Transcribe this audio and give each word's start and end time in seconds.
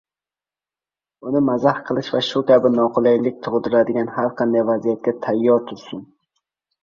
uni 1.31 1.41
mazax 1.49 1.77
qilish 1.89 2.09
va 2.15 2.21
shu 2.29 2.39
kabi 2.47 2.69
noqulaylik 2.77 3.37
tug‘diradigan 3.47 4.09
har 4.15 4.33
qanday 4.41 4.65
vaziyatga 4.71 5.13
tayyor 5.27 5.61
tursin. 5.69 6.01